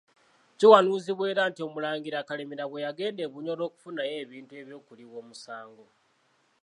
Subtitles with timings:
[0.57, 5.85] Kiwanuuzibwa era nti Omulangira Kalemeera bwe yagenda e Bunyoro okufunayo ebintu eby'okuliwa omusango.